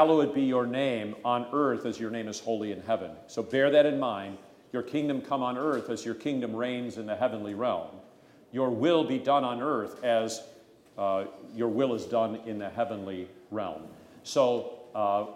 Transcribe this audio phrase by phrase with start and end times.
[0.00, 3.10] Hallowed be your name on earth as your name is holy in heaven.
[3.26, 4.38] So bear that in mind.
[4.72, 7.88] Your kingdom come on earth as your kingdom reigns in the heavenly realm.
[8.52, 10.40] Your will be done on earth as
[10.96, 13.88] uh, your will is done in the heavenly realm.
[14.22, 15.26] So uh,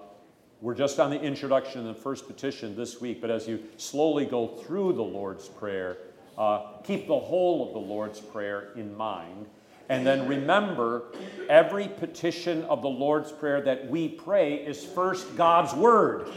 [0.61, 4.27] we're just on the introduction and the first petition this week, but as you slowly
[4.27, 5.99] go through the Lord's Prayer,
[6.39, 9.47] uh, keep the whole of the Lord's Prayer in mind.
[9.89, 11.05] And then remember,
[11.49, 16.29] every petition of the Lord's Prayer that we pray is first God's Word.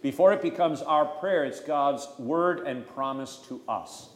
[0.00, 4.08] Before it becomes our prayer, it's God's Word and promise to us.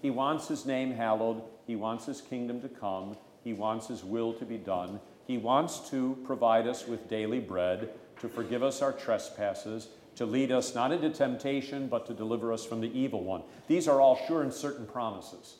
[0.00, 4.32] He wants His name hallowed, He wants His kingdom to come, He wants His will
[4.34, 5.00] to be done.
[5.26, 10.52] He wants to provide us with daily bread, to forgive us our trespasses, to lead
[10.52, 13.42] us not into temptation, but to deliver us from the evil one.
[13.66, 15.56] These are all sure and certain promises.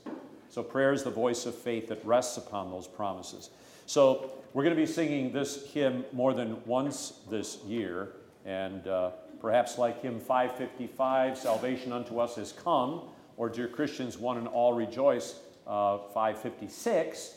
[0.53, 3.49] So prayer is the voice of faith that rests upon those promises.
[3.87, 8.11] So we're going to be singing this hymn more than once this year,
[8.45, 13.01] and uh, perhaps like hymn 555, Salvation unto us has come,
[13.39, 17.37] or Dear Christians, one and all rejoice, uh, 556,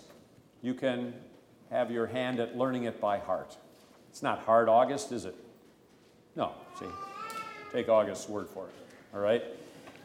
[0.61, 1.14] you can
[1.72, 3.56] have your hand at learning it by heart.
[4.09, 5.36] It's not hard, August, is it?
[6.36, 6.88] No, see,
[7.72, 8.73] take August's word for it.
[9.14, 9.42] All right?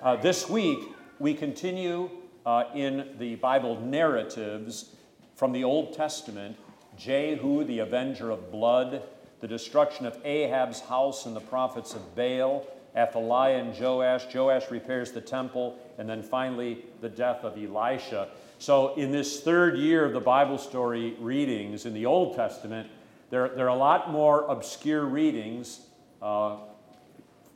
[0.01, 0.79] Uh, this week,
[1.19, 2.09] we continue
[2.47, 4.95] uh, in the Bible narratives
[5.35, 6.57] from the Old Testament
[6.97, 9.03] Jehu, the avenger of blood,
[9.41, 14.33] the destruction of Ahab's house and the prophets of Baal, Athaliah and Joash.
[14.35, 18.29] Joash repairs the temple, and then finally the death of Elisha.
[18.59, 22.91] So, in this third year of the Bible story readings in the Old Testament,
[23.31, 25.81] there, there are a lot more obscure readings
[26.21, 26.57] uh,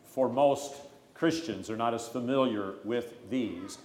[0.05, 0.75] for most
[1.13, 1.67] Christians.
[1.67, 3.79] They're not as familiar with these,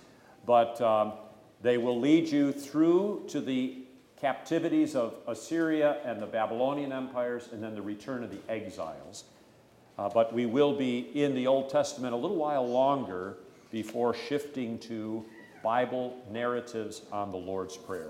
[0.49, 1.13] but um,
[1.61, 3.83] they will lead you through to the
[4.19, 9.25] captivities of Assyria and the Babylonian empires, and then the return of the exiles.
[9.99, 13.37] Uh, but we will be in the Old Testament a little while longer
[13.69, 15.23] before shifting to
[15.61, 18.09] Bible narratives on the Lord's Prayer.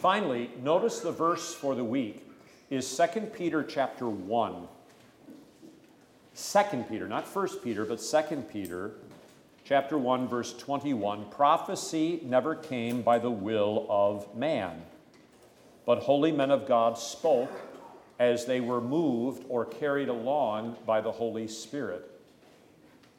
[0.00, 2.30] Finally, notice the verse for the week
[2.70, 4.68] is 2 Peter chapter 1.
[6.36, 8.92] 2 Peter, not 1 Peter, but 2 Peter
[9.66, 14.80] chapter 1 verse 21, prophecy never came by the will of man,
[15.84, 17.50] but holy men of God spoke
[18.20, 22.08] as they were moved or carried along by the Holy Spirit.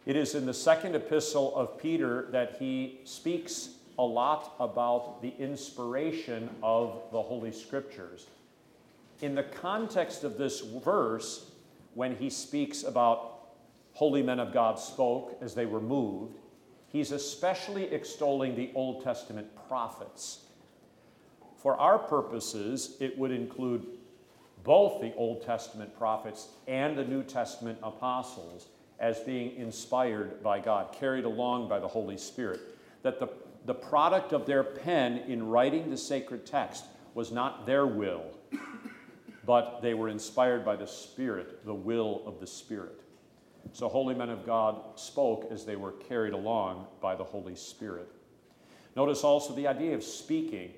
[0.05, 5.33] It is in the second epistle of Peter that he speaks a lot about the
[5.37, 8.25] inspiration of the Holy Scriptures.
[9.21, 11.51] In the context of this verse,
[11.93, 13.36] when he speaks about
[13.97, 16.37] holy men of God spoke as they were moved,
[16.87, 20.41] he's especially extolling the Old Testament prophets.
[21.55, 23.87] For our purposes, it would include
[24.63, 28.67] both the Old Testament prophets and the New Testament apostles
[28.99, 32.59] as being inspired by God, carried along by the Holy Spirit.
[33.01, 33.29] That the,
[33.65, 38.25] the product of their pen in writing the sacred text was not their will,
[39.43, 43.01] but they were inspired by the Spirit, the will of the Spirit.
[43.73, 48.09] So, holy men of God spoke as they were carried along by the Holy Spirit.
[48.95, 50.71] Notice also the idea of speaking.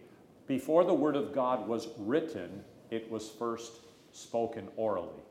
[0.47, 3.71] Before the Word of God was written, it was first
[4.11, 5.23] spoken orally.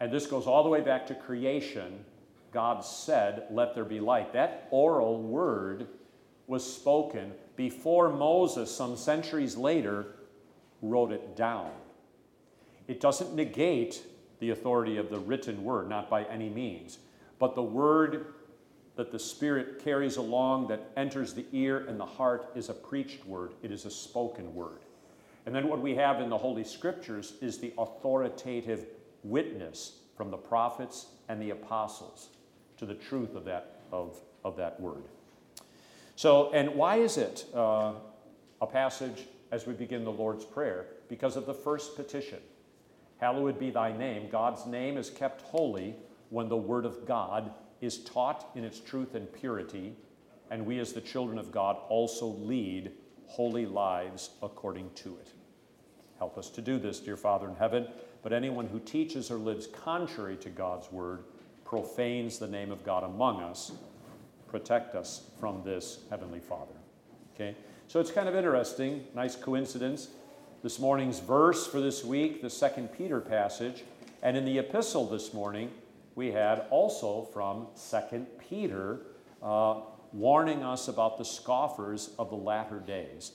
[0.00, 2.04] And this goes all the way back to creation.
[2.52, 4.32] God said, Let there be light.
[4.32, 5.88] That oral word
[6.46, 10.06] was spoken before Moses, some centuries later,
[10.80, 11.70] wrote it down.
[12.88, 14.02] It doesn't negate
[14.40, 16.98] the authority of the written word, not by any means,
[17.38, 18.26] but the word
[18.96, 23.24] that the Spirit carries along that enters the ear and the heart is a preached
[23.24, 24.80] word, it is a spoken word.
[25.46, 28.86] And then what we have in the Holy Scriptures is the authoritative
[29.22, 32.28] witness from the prophets and the apostles
[32.76, 35.04] to the truth of that, of, of that word.
[36.16, 37.92] So, and why is it uh,
[38.60, 40.86] a passage as we begin the Lord's Prayer?
[41.08, 42.38] Because of the first petition
[43.20, 44.28] Hallowed be thy name.
[44.30, 45.94] God's name is kept holy
[46.30, 49.94] when the word of God is taught in its truth and purity,
[50.50, 52.92] and we as the children of God also lead
[53.26, 55.32] holy lives according to it.
[56.18, 57.86] Help us to do this, dear Father in heaven.
[58.22, 61.24] But anyone who teaches or lives contrary to God's word
[61.64, 63.72] profanes the name of God among us.
[64.48, 66.74] Protect us from this, Heavenly Father.
[67.34, 67.56] Okay?
[67.86, 70.08] So it's kind of interesting, nice coincidence.
[70.62, 73.82] This morning's verse for this week, the second Peter passage,
[74.22, 75.70] and in the epistle this morning,
[76.14, 79.00] we had also from second Peter
[79.42, 79.80] uh,
[80.12, 83.32] warning us about the scoffers of the latter days.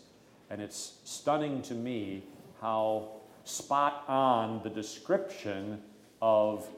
[0.51, 2.25] And it's stunning to me
[2.61, 3.09] how
[3.43, 5.81] spot on the description
[6.21, 6.69] of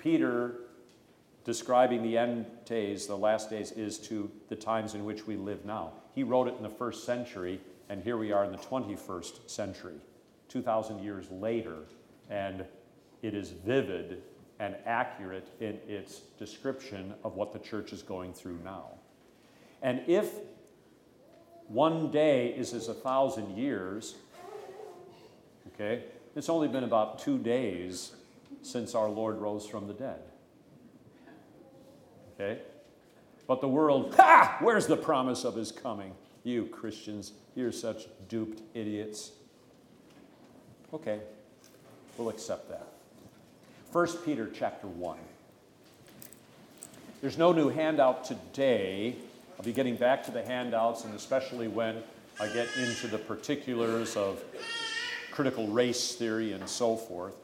[0.00, 0.56] Peter
[1.44, 5.64] describing the end days, the last days, is to the times in which we live
[5.64, 5.92] now.
[6.16, 9.96] He wrote it in the first century, and here we are in the 21st century,
[10.48, 11.78] 2,000 years later,
[12.30, 12.64] and
[13.22, 14.22] it is vivid
[14.60, 18.90] and accurate in its description of what the church is going through now.
[19.82, 20.30] And if
[21.68, 24.14] one day is as a thousand years,
[25.74, 26.04] okay,
[26.34, 28.12] it's only been about two days
[28.62, 30.20] since our Lord rose from the dead.
[32.34, 32.60] Okay?
[33.46, 34.56] But the world, ha!
[34.60, 36.14] Where's the promise of his coming?
[36.44, 39.32] You Christians, you're such duped idiots.
[40.92, 41.20] Okay,
[42.16, 42.86] we'll accept that.
[43.92, 45.16] 1 Peter chapter 1.
[47.20, 49.16] There's no new handout today.
[49.58, 52.02] I'll be getting back to the handouts, and especially when
[52.40, 54.42] I get into the particulars of
[55.30, 57.34] critical race theory and so forth.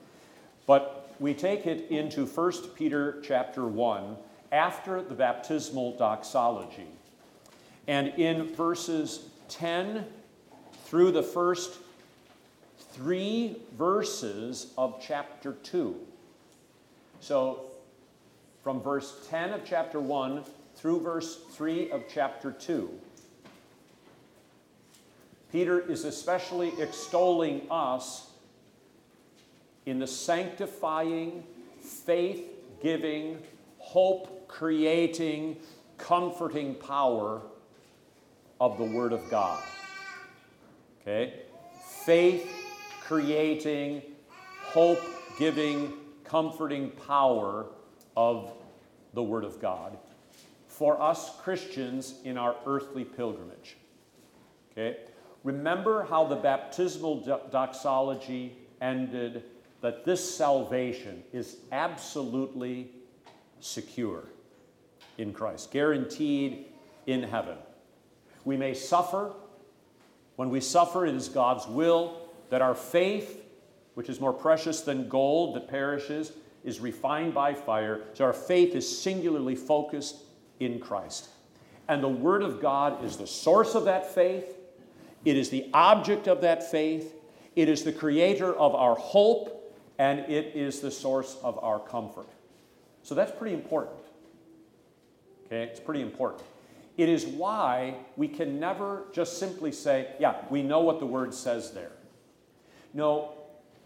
[0.66, 4.16] But we take it into 1 Peter chapter 1
[4.52, 6.86] after the baptismal doxology.
[7.86, 10.06] And in verses 10
[10.84, 11.78] through the first
[12.92, 15.96] three verses of chapter 2.
[17.20, 17.66] So,
[18.62, 20.44] from verse 10 of chapter 1
[20.76, 22.90] through verse 3 of chapter 2,
[25.52, 28.30] Peter is especially extolling us
[29.86, 31.42] in the sanctifying,
[31.80, 32.44] faith
[32.82, 33.38] giving,
[33.78, 35.56] hope creating,
[35.98, 37.42] comforting power
[38.60, 39.62] of the Word of God.
[41.00, 41.40] Okay?
[42.04, 42.48] Faith
[43.00, 44.02] creating,
[44.62, 45.00] hope
[45.38, 45.92] giving,
[46.24, 47.66] comforting power
[48.16, 48.52] of
[49.14, 49.96] the Word of God
[50.68, 53.76] for us Christians in our earthly pilgrimage.
[54.72, 54.98] Okay?
[55.42, 59.42] Remember how the baptismal doxology ended
[59.80, 62.90] that this salvation is absolutely
[63.60, 64.24] secure
[65.18, 66.66] in Christ, guaranteed
[67.06, 67.56] in heaven.
[68.44, 69.32] We may suffer.
[70.36, 73.44] When we suffer, it is God's will that our faith,
[73.94, 76.32] which is more precious than gold that perishes,
[76.64, 78.02] is refined by fire.
[78.14, 80.16] So our faith is singularly focused
[80.58, 81.28] in Christ.
[81.88, 84.56] And the Word of God is the source of that faith,
[85.24, 87.14] it is the object of that faith,
[87.56, 89.56] it is the creator of our hope,
[89.98, 92.28] and it is the source of our comfort.
[93.02, 93.96] So that's pretty important.
[95.46, 96.42] Okay, it's pretty important.
[97.00, 101.32] It is why we can never just simply say, yeah, we know what the word
[101.32, 101.92] says there.
[102.92, 103.32] No,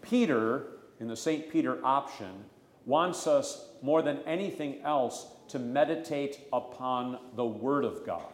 [0.01, 0.67] Peter,
[0.99, 1.49] in the St.
[1.49, 2.43] Peter option,
[2.85, 8.33] wants us more than anything else to meditate upon the Word of God.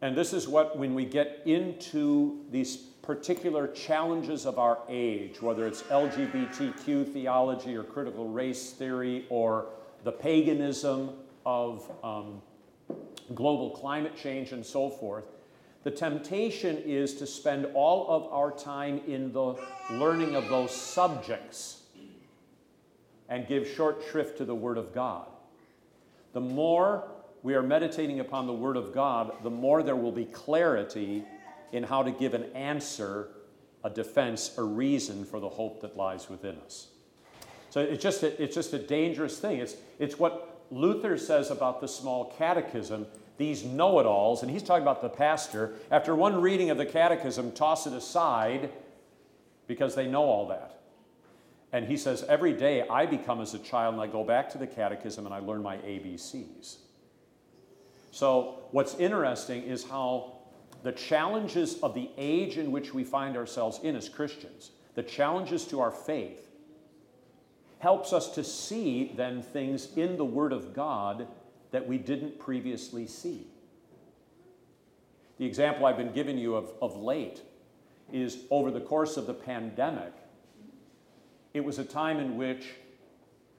[0.00, 5.66] And this is what, when we get into these particular challenges of our age, whether
[5.66, 9.66] it's LGBTQ theology or critical race theory or
[10.04, 11.10] the paganism
[11.44, 12.40] of um,
[13.34, 15.26] global climate change and so forth,
[15.84, 19.56] the temptation is to spend all of our time in the
[19.90, 21.82] learning of those subjects
[23.28, 25.26] and give short shrift to the Word of God.
[26.34, 27.08] The more
[27.42, 31.24] we are meditating upon the Word of God, the more there will be clarity
[31.72, 33.28] in how to give an answer,
[33.82, 36.88] a defense, a reason for the hope that lies within us.
[37.70, 39.58] So it's just a, it's just a dangerous thing.
[39.58, 43.06] It's, it's what Luther says about the small catechism
[43.38, 46.86] these know it alls, and he's talking about the pastor, after one reading of the
[46.86, 48.70] catechism, toss it aside
[49.66, 50.80] because they know all that.
[51.72, 54.58] And he says, Every day I become as a child and I go back to
[54.58, 56.76] the catechism and I learn my ABCs.
[58.10, 60.34] So, what's interesting is how
[60.82, 65.64] the challenges of the age in which we find ourselves in as Christians, the challenges
[65.66, 66.51] to our faith,
[67.82, 71.26] helps us to see then things in the Word of God
[71.72, 73.48] that we didn't previously see.
[75.38, 77.42] The example I've been giving you of, of late
[78.12, 80.12] is over the course of the pandemic,
[81.54, 82.68] it was a time in which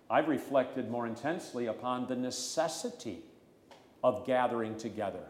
[0.09, 3.25] I've reflected more intensely upon the necessity
[4.05, 5.25] of gathering together.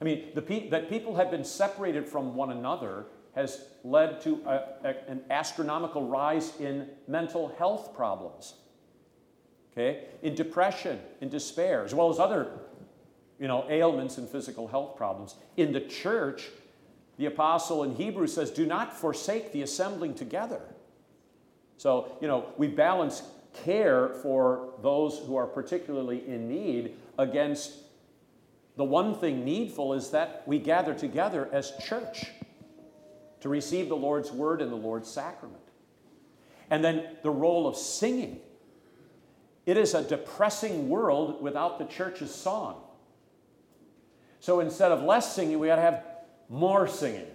[0.00, 4.40] I mean, the pe- that people have been separated from one another has led to
[4.46, 8.54] a, a, an astronomical rise in mental health problems,
[9.72, 10.04] okay?
[10.22, 12.48] In depression, in despair, as well as other,
[13.40, 15.34] you know, ailments and physical health problems.
[15.56, 16.48] In the church,
[17.18, 20.60] the apostle in Hebrews says, do not forsake the assembling together.
[21.76, 23.22] So, you know, we balance
[23.64, 27.72] care for those who are particularly in need against
[28.76, 32.26] the one thing needful is that we gather together as church.
[33.44, 35.60] To receive the Lord's word and the Lord's sacrament.
[36.70, 38.40] And then the role of singing.
[39.66, 42.80] It is a depressing world without the church's song.
[44.40, 46.04] So instead of less singing, we got to have
[46.48, 47.26] more singing.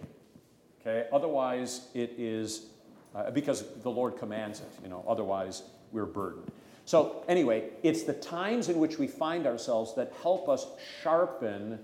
[0.81, 1.07] Okay?
[1.13, 2.65] Otherwise, it is
[3.13, 5.61] uh, because the Lord commands it, you know, otherwise,
[5.91, 6.51] we're burdened.
[6.85, 10.65] So, anyway, it's the times in which we find ourselves that help us
[11.03, 11.77] sharpen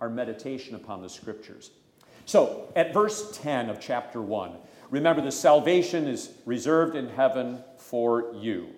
[0.00, 1.72] our meditation upon the scriptures.
[2.26, 4.50] So, at verse 10 of chapter 1,
[4.90, 8.70] remember the salvation is reserved in heaven for you.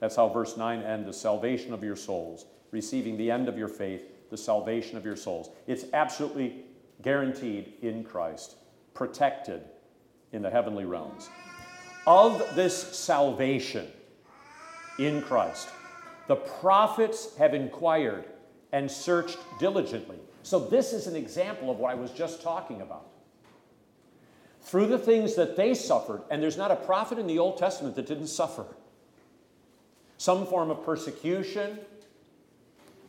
[0.00, 3.68] That's how verse 9 ends the salvation of your souls, receiving the end of your
[3.68, 5.50] faith, the salvation of your souls.
[5.68, 6.64] It's absolutely
[7.00, 8.56] guaranteed in Christ,
[8.92, 9.62] protected
[10.32, 11.28] in the heavenly realms.
[12.08, 13.86] Of this salvation
[14.98, 15.68] in Christ,
[16.26, 18.24] the prophets have inquired
[18.72, 20.18] and searched diligently.
[20.46, 23.08] So, this is an example of what I was just talking about.
[24.60, 27.96] Through the things that they suffered, and there's not a prophet in the Old Testament
[27.96, 28.64] that didn't suffer
[30.18, 31.80] some form of persecution,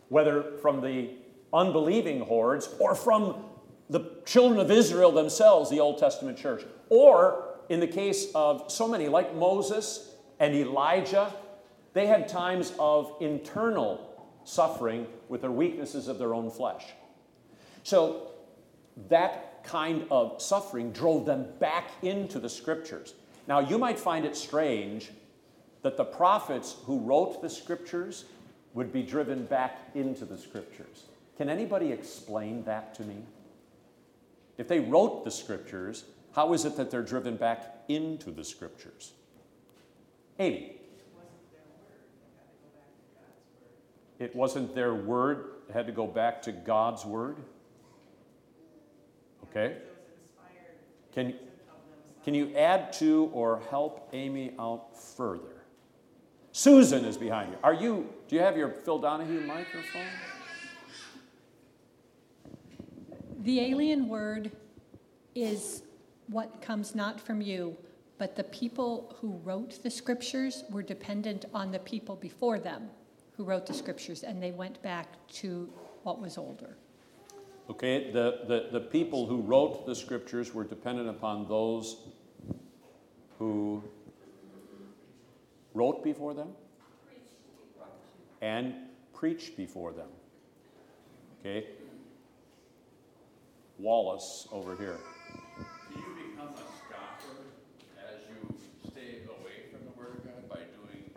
[0.10, 1.12] whether from the
[1.54, 3.46] unbelieving hordes or from
[3.88, 8.88] the children of Israel themselves, the Old Testament church, or in the case of so
[8.88, 11.32] many like Moses and Elijah,
[11.94, 16.84] they had times of internal suffering with their weaknesses of their own flesh.
[17.88, 18.32] So
[19.08, 23.14] that kind of suffering drove them back into the scriptures.
[23.48, 25.10] Now, you might find it strange
[25.84, 28.26] that the prophets who wrote the scriptures
[28.74, 31.06] would be driven back into the scriptures.
[31.38, 33.24] Can anybody explain that to me?
[34.58, 36.04] If they wrote the scriptures,
[36.34, 39.14] how is it that they're driven back into the scriptures?
[40.40, 40.76] Amy.
[44.20, 47.38] It wasn't their word, it had to go back to God's word.
[49.50, 49.78] Okay?
[51.14, 51.34] Can,
[52.24, 55.64] can you add to or help Amy out further?
[56.52, 57.58] Susan is behind you.
[57.64, 60.08] Are you, do you have your Phil Donahue microphone?
[63.40, 64.52] The alien word
[65.36, 65.84] is
[66.28, 67.78] what comes not from you,
[68.18, 72.90] but the people who wrote the scriptures were dependent on the people before them
[73.38, 75.70] who wrote the scriptures, and they went back to
[76.04, 76.76] what was older.
[77.70, 81.98] Okay, the, the, the people who wrote the scriptures were dependent upon those
[83.40, 83.84] who
[85.74, 86.50] wrote before them
[88.42, 88.74] and
[89.14, 90.08] preached before them.
[91.40, 91.68] Okay?
[93.78, 94.98] Wallace over here.
[95.94, 97.44] Do you become a scoffer
[98.00, 98.56] as you
[98.90, 101.12] stay away from the Word of God by doing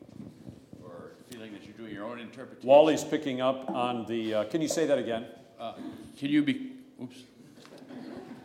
[0.84, 2.68] or feeling that you're doing your own interpretation?
[2.68, 4.34] Wally's picking up on the.
[4.34, 5.26] Uh, can you say that again?
[5.58, 5.74] Uh,
[6.20, 6.72] can you be?
[7.02, 7.16] Oops.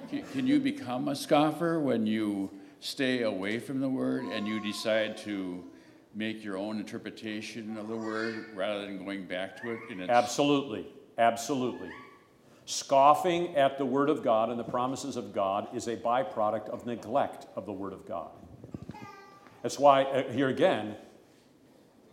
[0.10, 4.62] Can, can you become a scoffer when you stay away from the Word and you
[4.62, 5.62] decide to
[6.14, 9.80] make your own interpretation of the word rather than going back to it?
[10.10, 10.88] Absolutely.
[11.18, 11.90] Absolutely.
[12.64, 16.86] Scoffing at the Word of God and the promises of God is a byproduct of
[16.86, 18.30] neglect of the Word of God.
[19.64, 20.96] That's why, uh, here again,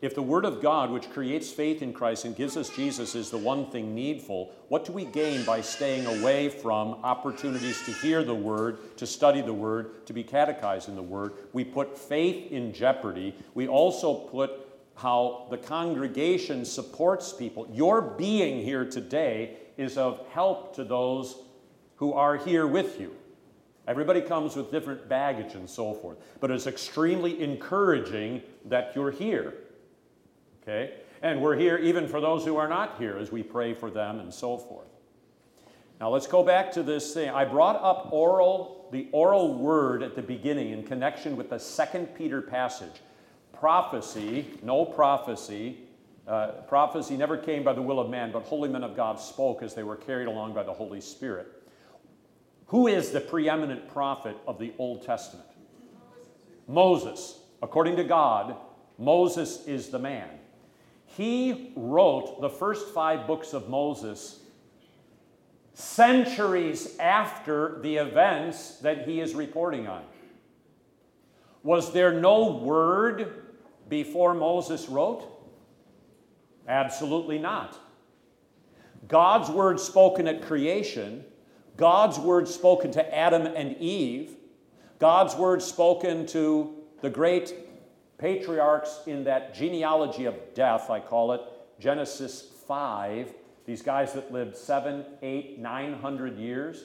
[0.03, 3.31] if the Word of God, which creates faith in Christ and gives us Jesus, is
[3.31, 8.25] the one thing needful, what do we gain by staying away from opportunities to hear
[8.25, 11.35] the Word, to study the Word, to be catechized in the Word?
[11.53, 13.33] We put faith in jeopardy.
[13.55, 14.51] We also put
[14.97, 17.69] how the congregation supports people.
[17.73, 21.37] Your being here today is of help to those
[21.97, 23.15] who are here with you.
[23.87, 29.55] Everybody comes with different baggage and so forth, but it's extremely encouraging that you're here.
[30.63, 30.95] Okay?
[31.23, 34.21] And we're here even for those who are not here as we pray for them
[34.21, 34.89] and so forth.
[36.01, 37.31] Now let's go back to this thing.
[37.31, 42.15] I brought up oral, the oral word at the beginning in connection with the second
[42.17, 43.03] Peter passage.
[43.53, 45.79] Prophecy, no prophecy.
[46.27, 49.63] Uh, prophecy never came by the will of man, but holy men of God spoke
[49.63, 51.47] as they were carried along by the Holy Spirit.
[52.67, 55.47] Who is the preeminent prophet of the Old Testament?
[56.67, 57.39] Moses.
[57.63, 58.57] According to God,
[58.99, 60.29] Moses is the man.
[61.17, 64.41] He wrote the first five books of Moses
[65.75, 70.03] centuries after the events that he is reporting on.
[71.63, 73.47] Was there no word
[73.89, 75.29] before Moses wrote?
[76.67, 77.79] Absolutely not.
[79.09, 81.25] God's word spoken at creation,
[81.77, 84.37] God's word spoken to Adam and Eve,
[84.99, 87.55] God's word spoken to the great
[88.23, 91.41] patriarchs in that genealogy of death, I call it,
[91.81, 93.35] Genesis 5,
[93.67, 96.85] these guys that lived seven, eight, nine hundred years,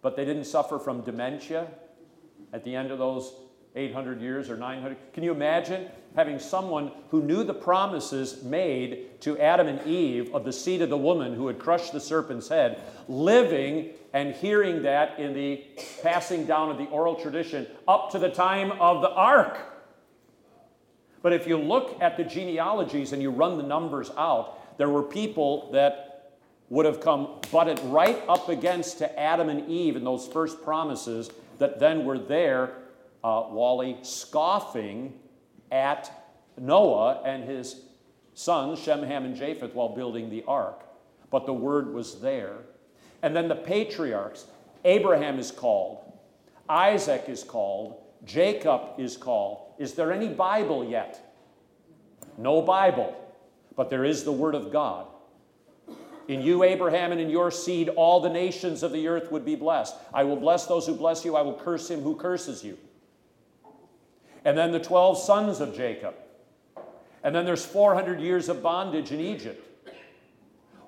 [0.00, 1.66] but they didn't suffer from dementia
[2.52, 3.34] at the end of those
[3.74, 4.96] 800 years or 900.
[5.12, 10.44] Can you imagine having someone who knew the promises made to Adam and Eve of
[10.44, 15.18] the seed of the woman who had crushed the serpent's head, living and hearing that
[15.18, 15.64] in the
[16.00, 19.73] passing down of the oral tradition up to the time of the ark?
[21.24, 25.02] But if you look at the genealogies and you run the numbers out, there were
[25.02, 26.34] people that
[26.68, 31.30] would have come butted right up against to Adam and Eve in those first promises
[31.56, 32.74] that then were there
[33.24, 35.14] uh, Wally scoffing
[35.72, 36.12] at
[36.58, 37.80] Noah and his
[38.34, 40.84] sons, Shem, Ham, and Japheth, while building the ark.
[41.30, 42.58] But the word was there.
[43.22, 44.44] And then the patriarchs
[44.84, 46.12] Abraham is called,
[46.68, 49.63] Isaac is called, Jacob is called.
[49.78, 51.36] Is there any Bible yet?
[52.38, 53.14] No Bible,
[53.76, 55.06] but there is the Word of God.
[56.26, 59.56] In you, Abraham, and in your seed, all the nations of the earth would be
[59.56, 59.94] blessed.
[60.12, 62.78] I will bless those who bless you, I will curse him who curses you
[64.44, 66.14] and then the 12 sons of Jacob.
[67.22, 69.62] And then there's 400 years of bondage in Egypt.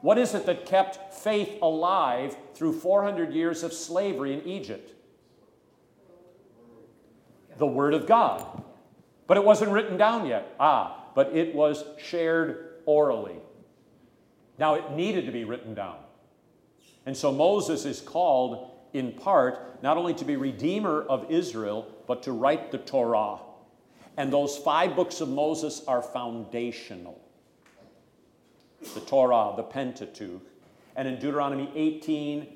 [0.02, 4.92] What is it that kept faith alive through 400 years of slavery in Egypt?
[7.56, 8.62] The Word of God.
[9.26, 10.54] But it wasn't written down yet.
[10.60, 13.36] Ah, but it was shared orally.
[14.58, 15.96] Now it needed to be written down.
[17.04, 22.22] And so Moses is called in part not only to be redeemer of Israel, but
[22.24, 23.38] to write the Torah.
[24.16, 27.20] And those five books of Moses are foundational
[28.94, 30.42] the Torah, the Pentateuch.
[30.94, 32.46] And in Deuteronomy 18,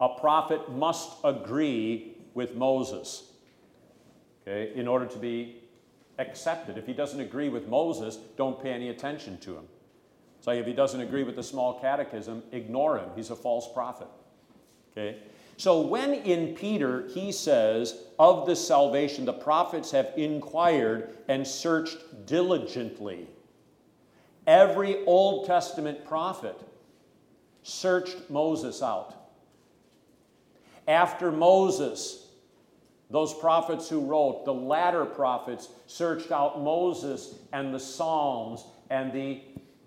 [0.00, 3.24] a prophet must agree with Moses
[4.42, 5.61] okay, in order to be
[6.18, 6.78] accepted.
[6.78, 9.64] If he doesn't agree with Moses, don't pay any attention to him.
[10.40, 13.08] So if he doesn't agree with the small catechism, ignore him.
[13.14, 14.08] He's a false prophet.
[14.92, 15.18] Okay?
[15.56, 22.26] So when in Peter he says, of the salvation, the prophets have inquired and searched
[22.26, 23.28] diligently.
[24.46, 26.60] Every Old Testament prophet
[27.62, 29.14] searched Moses out.
[30.88, 32.21] After Moses,
[33.12, 39.42] those prophets who wrote, the latter prophets, searched out Moses and the Psalms and the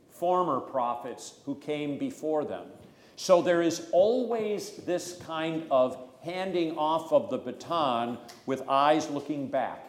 [0.10, 2.68] former prophets who came before them.
[3.16, 9.48] So there is always this kind of handing off of the baton with eyes looking
[9.48, 9.86] back.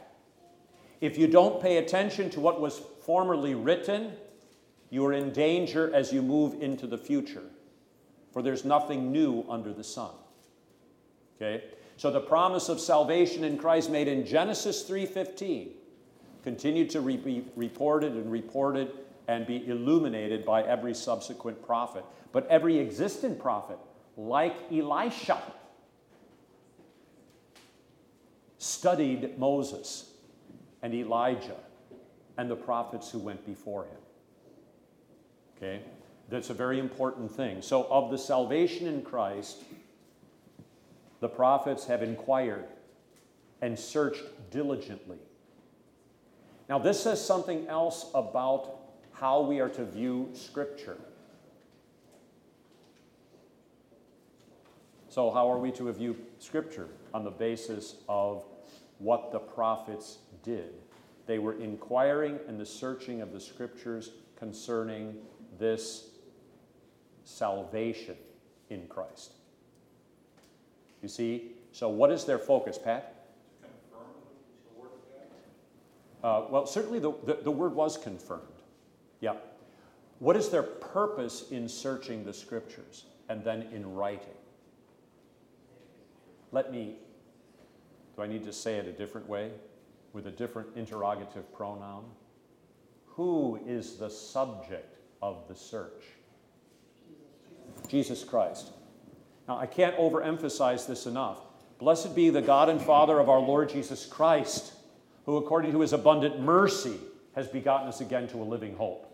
[1.01, 4.13] If you don't pay attention to what was formerly written,
[4.89, 7.45] you are in danger as you move into the future,
[8.33, 10.13] for there's nothing new under the sun.
[11.37, 11.65] Okay?
[11.97, 15.71] So the promise of salvation in Christ made in Genesis 3:15
[16.43, 18.93] continued to be reported and reported
[19.29, 22.05] and be illuminated by every subsequent prophet.
[22.33, 23.79] But every existent prophet,
[24.17, 25.41] like Elisha,
[28.59, 30.13] studied Moses
[30.83, 31.57] and Elijah
[32.37, 33.99] and the prophets who went before him.
[35.57, 35.83] Okay?
[36.29, 37.63] That's a very important thing.
[37.63, 39.63] So, of the salvation in Christ,
[41.21, 42.67] the prophets have inquired
[43.63, 45.19] and searched diligently.
[46.69, 48.81] Now, this says something else about
[49.13, 50.99] how we are to view Scripture.
[55.09, 56.89] So, how are we to view Scripture?
[57.15, 58.45] On the basis of
[58.99, 60.75] what the prophets did.
[61.27, 65.17] They were inquiring and the searching of the Scriptures concerning
[65.59, 66.11] this
[67.25, 68.17] salvation
[68.69, 69.36] in Christ.
[71.03, 71.53] You see?
[71.73, 73.17] So, what is their focus, Pat?
[76.25, 78.43] Uh, well, certainly the, the, the word was confirmed.
[79.21, 79.35] Yeah.
[80.19, 84.35] What is their purpose in searching the scriptures and then in writing?
[86.53, 86.97] Let me,
[88.17, 89.51] do I need to say it a different way
[90.13, 92.05] with a different interrogative pronoun?
[93.09, 96.05] Who is the subject of the search?
[97.89, 98.73] Jesus Christ.
[99.49, 101.39] Now, I can't overemphasize this enough.
[101.79, 104.73] Blessed be the God and Father of our Lord Jesus Christ,
[105.25, 106.99] who, according to his abundant mercy,
[107.35, 109.07] has begotten us again to a living hope.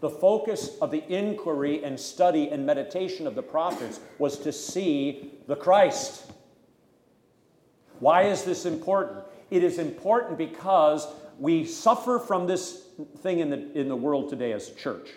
[0.00, 5.32] The focus of the inquiry and study and meditation of the prophets was to see
[5.46, 6.30] the Christ.
[8.00, 9.24] Why is this important?
[9.50, 11.06] It is important because
[11.38, 12.86] we suffer from this
[13.20, 15.08] thing in the, in the world today as a church.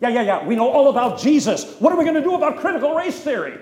[0.00, 1.76] Yeah, yeah, yeah, we know all about Jesus.
[1.78, 3.58] What are we going to do about critical race theory?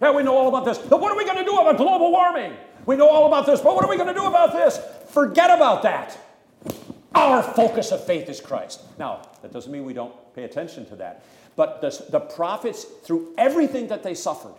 [0.00, 0.78] Yeah, we know all about this.
[0.78, 2.54] But what are we going to do about global warming?
[2.86, 4.80] We know all about this, but what are we going to do about this?
[5.10, 6.16] Forget about that.
[7.14, 8.80] Our focus of faith is Christ.
[8.98, 11.24] Now, that doesn't mean we don't pay attention to that.
[11.56, 14.54] But the, the prophets, through everything that they suffered,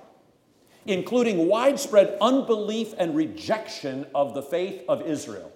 [0.86, 5.51] including widespread unbelief and rejection of the faith of Israel.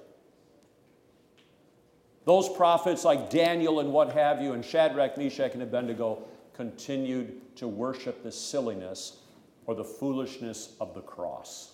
[2.26, 7.68] Those prophets like Daniel and what have you, and Shadrach, Meshach, and Abednego continued to
[7.68, 9.20] worship the silliness
[9.68, 11.74] or the foolishness of the cross.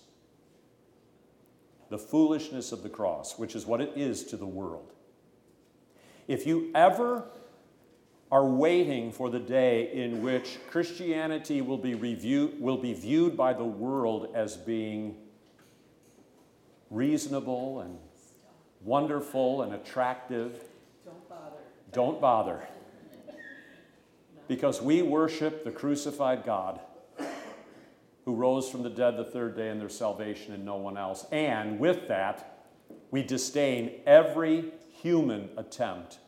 [1.89, 4.93] The foolishness of the cross, which is what it is to the world.
[6.27, 7.25] If you ever
[8.31, 13.53] are waiting for the day in which Christianity will be, review, will be viewed by
[13.53, 15.17] the world as being
[16.89, 17.97] reasonable and
[18.83, 20.63] wonderful and attractive,
[21.05, 21.57] Don't bother.
[21.91, 22.67] don't bother.
[24.47, 26.79] Because we worship the crucified God
[28.25, 31.25] who rose from the dead the third day in their salvation and no one else.
[31.31, 32.65] And with that,
[33.09, 36.19] we disdain every human attempt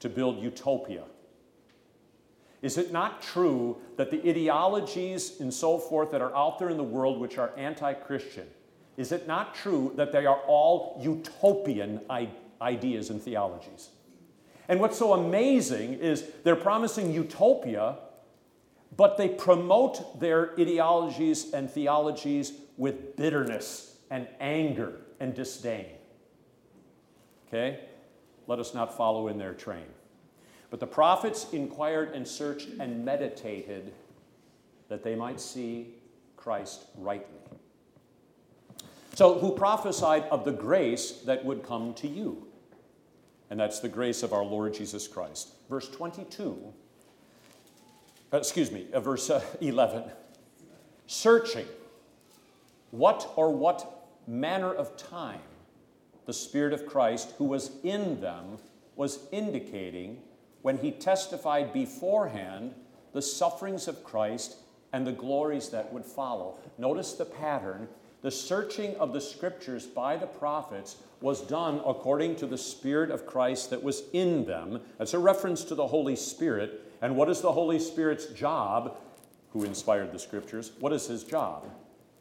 [0.00, 1.04] to build utopia.
[2.62, 6.78] Is it not true that the ideologies and so forth that are out there in
[6.78, 8.46] the world which are anti Christian,
[8.96, 12.00] is it not true that they are all utopian
[12.60, 13.90] ideas and theologies?
[14.68, 17.96] And what's so amazing is they're promising utopia,
[18.96, 25.86] but they promote their ideologies and theologies with bitterness and anger and disdain.
[27.48, 27.80] Okay?
[28.46, 29.86] Let us not follow in their train.
[30.70, 33.92] But the prophets inquired and searched and meditated
[34.88, 35.94] that they might see
[36.36, 37.43] Christ rightly.
[39.14, 42.48] So, who prophesied of the grace that would come to you?
[43.50, 45.50] And that's the grace of our Lord Jesus Christ.
[45.68, 46.72] Verse 22,
[48.32, 50.04] uh, excuse me, uh, verse uh, 11.
[51.06, 51.66] Searching
[52.90, 55.40] what or what manner of time
[56.26, 58.58] the Spirit of Christ who was in them
[58.96, 60.22] was indicating
[60.62, 62.74] when he testified beforehand
[63.12, 64.56] the sufferings of Christ
[64.92, 66.58] and the glories that would follow.
[66.78, 67.88] Notice the pattern.
[68.24, 73.26] The searching of the scriptures by the prophets was done according to the Spirit of
[73.26, 74.80] Christ that was in them.
[74.96, 76.90] That's a reference to the Holy Spirit.
[77.02, 78.96] And what is the Holy Spirit's job?
[79.52, 80.72] Who inspired the scriptures?
[80.80, 81.64] What is his job?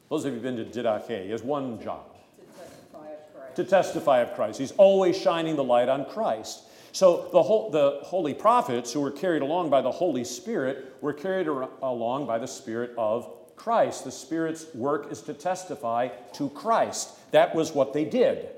[0.10, 3.56] Those of you who've been to Didache, he has one job To testify of Christ.
[3.56, 4.60] to testify of Christ.
[4.60, 6.64] He's always shining the light on Christ.
[6.92, 11.14] So the, whole, the holy prophets who were carried along by the Holy Spirit were
[11.14, 14.04] carried ar- along by the Spirit of Christ.
[14.04, 17.10] The Spirit's work is to testify to Christ.
[17.32, 18.50] That was what they did.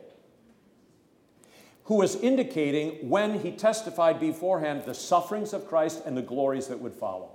[1.86, 6.80] Who was indicating when he testified beforehand the sufferings of Christ and the glories that
[6.80, 7.32] would follow.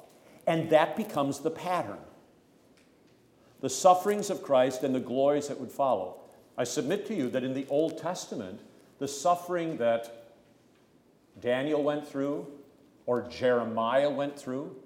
[0.46, 1.98] And that becomes the pattern.
[3.60, 6.20] The sufferings of Christ and the glories that would follow.
[6.58, 8.60] I submit to you that in the Old Testament,
[8.98, 10.34] the suffering that
[11.40, 12.46] Daniel went through
[13.06, 14.76] or Jeremiah went through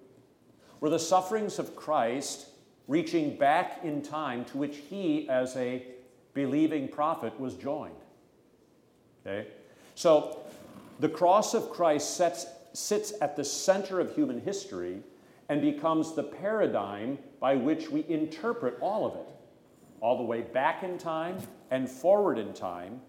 [0.80, 2.48] were the sufferings of Christ
[2.88, 5.84] reaching back in time to which he, as a
[6.34, 7.94] believing prophet, was joined.
[9.26, 9.48] Okay?
[9.94, 10.40] So
[11.00, 15.02] the cross of Christ sets, sits at the center of human history
[15.48, 19.26] and becomes the paradigm by which we interpret all of it,
[20.00, 21.38] all the way back in time
[21.70, 23.00] and forward in time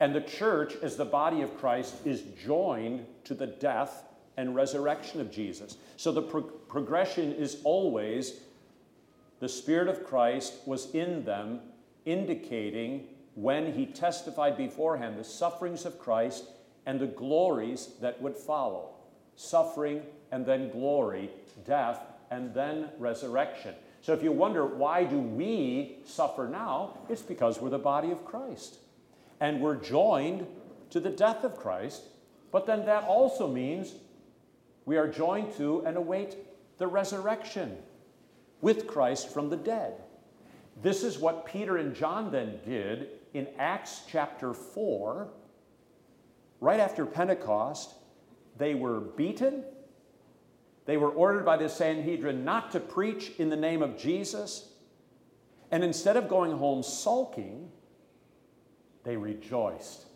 [0.00, 4.04] and the church, as the body of Christ, is joined to the death
[4.36, 5.76] and resurrection of Jesus.
[5.96, 8.40] So the pro- progression is always
[9.44, 11.60] the Spirit of Christ was in them,
[12.06, 16.44] indicating when he testified beforehand the sufferings of Christ
[16.86, 18.94] and the glories that would follow.
[19.36, 20.00] Suffering
[20.32, 21.28] and then glory,
[21.66, 23.74] death and then resurrection.
[24.00, 28.24] So if you wonder why do we suffer now, it's because we're the body of
[28.24, 28.78] Christ.
[29.40, 30.46] And we're joined
[30.88, 32.04] to the death of Christ,
[32.50, 33.92] but then that also means
[34.86, 36.34] we are joined to and await
[36.78, 37.76] the resurrection
[38.64, 39.92] with Christ from the dead.
[40.82, 45.28] This is what Peter and John then did in Acts chapter 4.
[46.60, 47.92] Right after Pentecost,
[48.56, 49.64] they were beaten.
[50.86, 54.70] They were ordered by the Sanhedrin not to preach in the name of Jesus.
[55.70, 57.70] And instead of going home sulking,
[59.04, 60.06] they rejoiced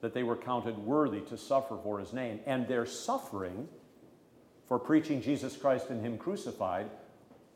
[0.00, 2.40] that they were counted worthy to suffer for his name.
[2.46, 3.68] And their suffering
[4.66, 6.88] for preaching Jesus Christ and him crucified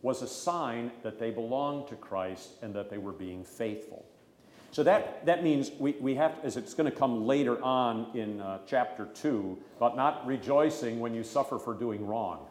[0.04, 4.04] was a sign that they belonged to Christ and that they were being faithful.
[4.70, 8.38] So that, that means we, we have, as it's going to come later on in
[8.38, 12.46] uh, chapter 2, about not rejoicing when you suffer for doing wrong.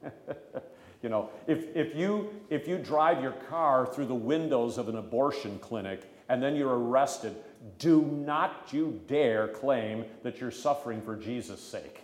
[1.02, 4.94] you know, if, if, you, if you drive your car through the windows of an
[4.94, 7.34] abortion clinic and then you're arrested,
[7.80, 12.02] do not you dare claim that you're suffering for Jesus' sake.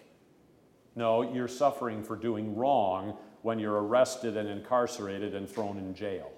[0.96, 6.30] No, you're suffering for doing wrong when you're arrested and incarcerated and thrown in jail.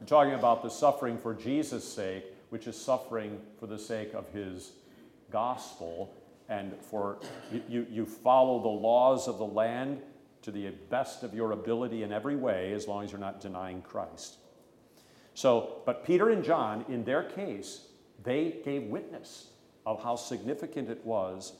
[0.00, 4.28] We're talking about the suffering for Jesus' sake, which is suffering for the sake of
[4.30, 4.72] his
[5.30, 6.14] gospel.
[6.48, 7.18] And for
[7.68, 10.00] you, you follow the laws of the land
[10.42, 13.82] to the best of your ability in every way, as long as you're not denying
[13.82, 14.36] Christ.
[15.34, 17.88] So, but Peter and John, in their case,
[18.22, 19.48] they gave witness
[19.84, 21.54] of how significant it was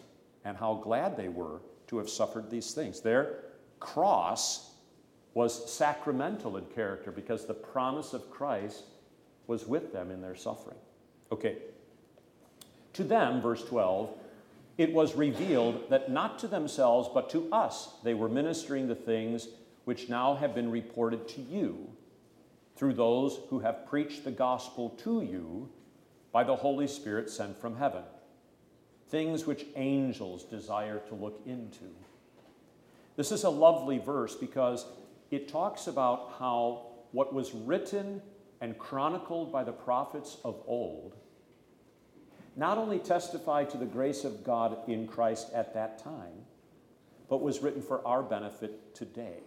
[0.44, 3.00] and how glad they were to have suffered these things.
[3.00, 3.45] Their
[3.80, 4.70] cross
[5.34, 8.84] was sacramental in character because the promise of Christ
[9.46, 10.78] was with them in their suffering.
[11.30, 11.56] Okay.
[12.94, 14.10] To them, verse 12,
[14.78, 19.48] it was revealed that not to themselves, but to us, they were ministering the things
[19.84, 21.90] which now have been reported to you
[22.76, 25.68] through those who have preached the gospel to you
[26.32, 28.02] by the Holy Spirit sent from heaven.
[29.08, 31.84] Things which angels desire to look into.
[33.16, 34.86] This is a lovely verse because
[35.30, 38.22] it talks about how what was written
[38.60, 41.16] and chronicled by the prophets of old
[42.56, 46.46] not only testified to the grace of God in Christ at that time,
[47.28, 49.40] but was written for our benefit today.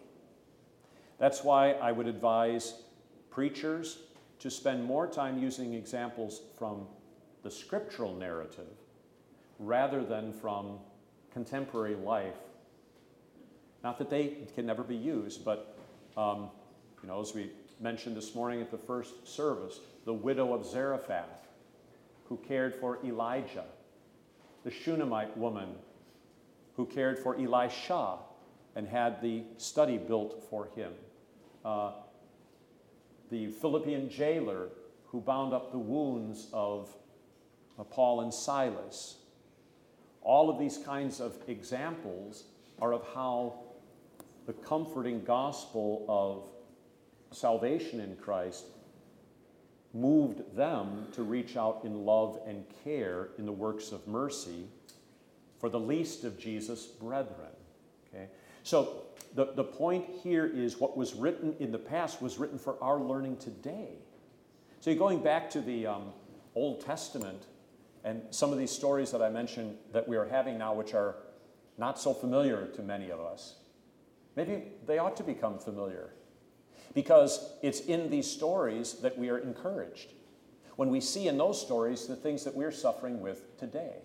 [1.17, 2.75] That's why I would advise
[3.31, 3.97] preachers
[4.39, 6.85] to spend more time using examples from
[7.41, 8.77] the scriptural narrative
[9.57, 10.77] rather than from
[11.33, 12.37] contemporary life.
[13.83, 15.77] Not that they can never be used, but
[16.17, 16.49] um,
[17.01, 21.47] you know, as we mentioned this morning at the first service, the widow of Zarephath,
[22.25, 23.65] who cared for Elijah,
[24.63, 25.69] the Shunammite woman
[26.75, 28.17] who cared for Elisha
[28.75, 30.93] and had the study built for him,
[31.65, 31.91] uh,
[33.31, 34.69] the Philippian jailer
[35.07, 36.95] who bound up the wounds of
[37.77, 39.17] uh, Paul and Silas.
[40.21, 42.43] All of these kinds of examples
[42.81, 43.59] are of how
[44.49, 48.65] the comforting gospel of salvation in Christ
[49.93, 54.65] moved them to reach out in love and care in the works of mercy
[55.59, 57.51] for the least of Jesus' brethren.
[58.07, 58.25] Okay?
[58.63, 59.03] So
[59.35, 62.99] the, the point here is what was written in the past was written for our
[62.99, 63.99] learning today.
[64.79, 66.11] So you're going back to the um,
[66.55, 67.43] Old Testament
[68.03, 71.17] and some of these stories that I mentioned that we are having now, which are
[71.77, 73.53] not so familiar to many of us,
[74.35, 76.11] maybe they ought to become familiar
[76.93, 80.13] because it's in these stories that we are encouraged.
[80.75, 83.97] When we see in those stories the things that we're suffering with today.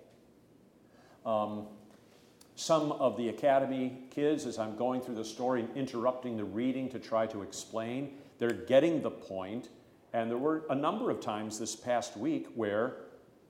[1.25, 1.69] Um,
[2.57, 6.89] some of the academy kids, as I'm going through the story and interrupting the reading
[6.91, 9.69] to try to explain, they're getting the point.
[10.13, 12.97] And there were a number of times this past week where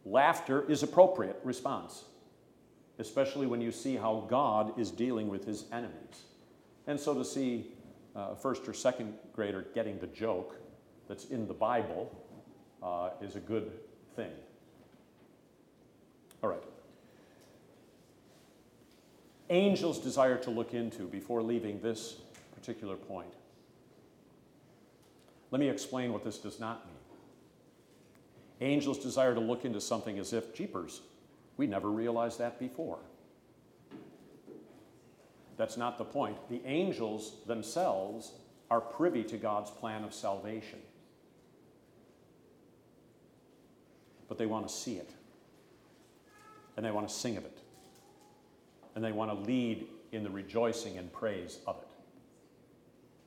[0.04, 2.04] laughter is appropriate response,
[2.98, 6.24] especially when you see how God is dealing with his enemies.
[6.86, 7.72] And so to see
[8.14, 10.56] a first or second grader getting the joke
[11.08, 12.14] that's in the Bible
[12.82, 13.72] uh, is a good
[14.16, 14.30] thing.
[16.42, 16.62] All right.
[19.50, 22.16] Angels desire to look into before leaving this
[22.54, 23.32] particular point.
[25.50, 26.94] Let me explain what this does not mean.
[28.60, 31.02] Angels desire to look into something as if, jeepers,
[31.56, 32.98] we never realized that before.
[35.56, 36.36] That's not the point.
[36.48, 38.32] The angels themselves
[38.70, 40.80] are privy to God's plan of salvation.
[44.28, 45.10] But they want to see it.
[46.76, 47.58] And they want to sing of it.
[48.94, 51.88] And they want to lead in the rejoicing and praise of it.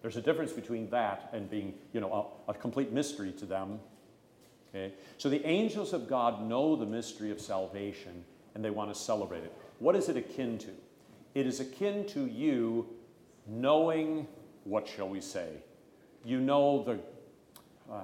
[0.02, 3.80] There's a difference between that and being, you know, a, a complete mystery to them.
[4.70, 4.94] Okay?
[5.18, 9.44] So the angels of God know the mystery of salvation and they want to celebrate
[9.44, 9.54] it.
[9.80, 10.72] What is it akin to?
[11.38, 12.88] It is akin to you
[13.46, 14.28] knowing,
[14.64, 15.50] what shall we say?
[16.26, 17.00] You know the,
[17.94, 18.02] uh,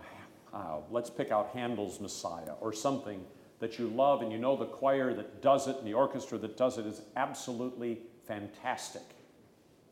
[0.54, 3.26] uh, let's pick out Handel's Messiah or something
[3.58, 6.58] that you love, and you know the choir that does it and the orchestra that
[6.58, 9.16] does it is absolutely fantastic.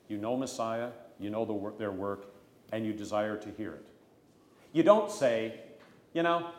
[0.07, 2.27] You know Messiah, you know the their work,
[2.71, 3.85] and you desire to hear it.
[4.71, 5.61] You don't say,
[6.13, 6.51] you know,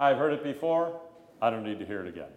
[0.00, 0.98] I've heard it before,
[1.42, 2.32] I don't need to hear it again.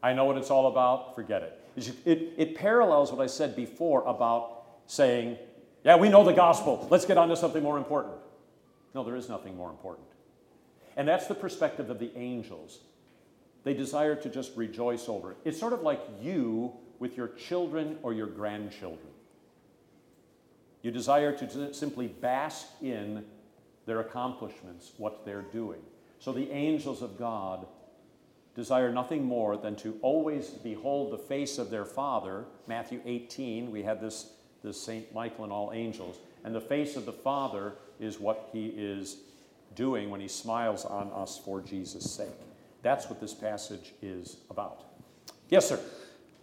[0.00, 1.58] I know what it's all about, forget it.
[1.76, 5.38] It, it parallels what I said before about saying,
[5.84, 8.14] yeah, we know the gospel, let's get on to something more important.
[8.94, 10.06] No, there is nothing more important.
[10.96, 12.80] And that's the perspective of the angels.
[13.64, 15.38] They desire to just rejoice over it.
[15.44, 19.08] It's sort of like you with your children or your grandchildren.
[20.82, 23.24] You desire to simply bask in
[23.86, 25.80] their accomplishments, what they're doing.
[26.18, 27.66] So the angels of God
[28.54, 32.44] desire nothing more than to always behold the face of their Father.
[32.66, 35.12] Matthew 18, we had this, this St.
[35.14, 36.18] Michael and all angels.
[36.44, 39.18] And the face of the Father is what he is
[39.74, 42.28] doing when he smiles on us for Jesus' sake.
[42.82, 44.84] That's what this passage is about.
[45.48, 45.80] Yes, sir.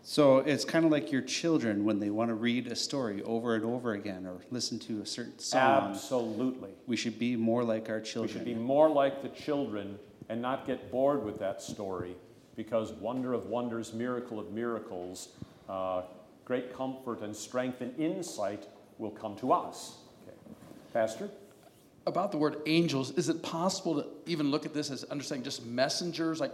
[0.01, 3.55] So it's kind of like your children when they want to read a story over
[3.55, 5.91] and over again or listen to a certain song.
[5.91, 6.71] Absolutely.
[6.87, 8.33] We should be more like our children.
[8.33, 12.15] We should be more like the children and not get bored with that story
[12.55, 15.29] because wonder of wonders, miracle of miracles,
[15.67, 16.03] uh,
[16.45, 19.97] great comfort and strength and insight will come to us.
[20.27, 20.37] Okay.
[20.93, 21.29] Pastor?
[22.05, 25.65] About the word angels, is it possible to even look at this as understanding just
[25.65, 26.39] messengers?
[26.39, 26.53] Like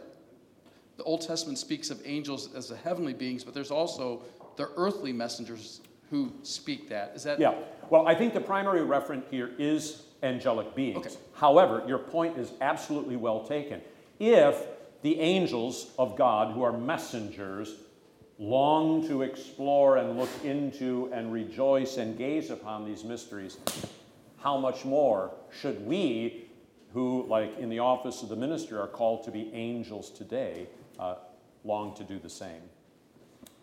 [0.98, 4.24] the Old Testament speaks of angels as the heavenly beings, but there's also
[4.58, 7.14] the earthly messengers who speak that.
[7.16, 7.56] Is that Yeah.
[7.90, 10.98] Well, I think the primary referent here is angelic beings.
[10.98, 11.16] Okay.
[11.34, 13.82] However, your point is absolutely well taken.
[14.20, 14.66] If
[15.02, 17.76] the angels of God, who are messengers,
[18.38, 23.58] long to explore and look into and rejoice and gaze upon these mysteries,
[24.38, 26.46] how much more should we,
[26.94, 30.68] who, like in the office of the minister, are called to be angels today,
[31.00, 31.16] uh,
[31.64, 32.62] long to do the same?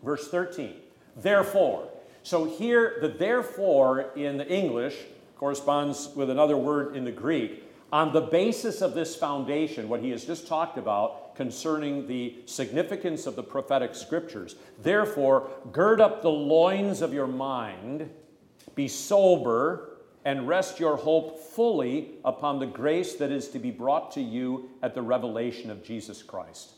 [0.03, 0.75] Verse 13,
[1.17, 1.89] therefore.
[2.23, 4.95] So here, the therefore in the English
[5.43, 7.69] corresponds with another word in the Greek.
[7.91, 13.27] On the basis of this foundation, what he has just talked about concerning the significance
[13.27, 18.09] of the prophetic scriptures, therefore, gird up the loins of your mind,
[18.73, 24.13] be sober, and rest your hope fully upon the grace that is to be brought
[24.13, 26.71] to you at the revelation of Jesus Christ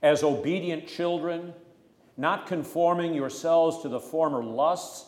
[0.00, 1.52] as obedient children,
[2.16, 5.04] not conforming yourselves to the former lusts,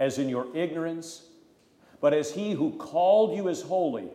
[0.00, 1.28] as in your ignorance,
[2.02, 4.08] but as he who called you is holy,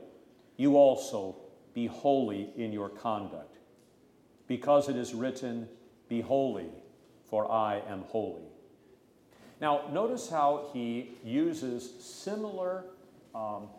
[0.57, 1.37] you also
[1.73, 3.55] be holy in your conduct.
[4.45, 5.69] Because it is written,
[6.09, 6.69] Be holy,
[7.29, 8.43] for I am holy.
[9.61, 12.83] Now, notice how he uses similar
[13.33, 13.69] um,